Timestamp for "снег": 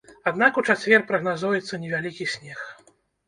2.37-2.65